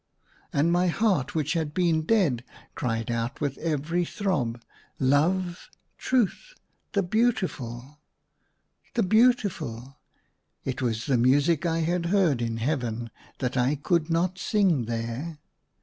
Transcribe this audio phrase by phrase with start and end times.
[0.51, 4.59] And my heart, which had been dead, cried out with every throb,"
[5.17, 5.69] Love!—
[6.05, 6.55] Truth!—
[6.93, 7.99] the Beautiful!—
[8.95, 9.97] the Beautiful!"
[10.65, 15.37] It was the music I had heard in Heaven that I could not sing there.